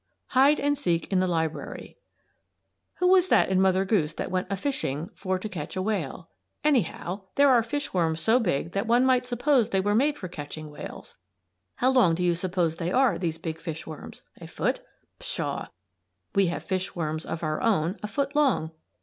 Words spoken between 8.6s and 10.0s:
that one might suppose they were